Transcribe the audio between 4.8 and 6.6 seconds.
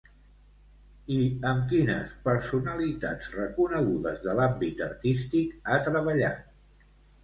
artístic ha treballat?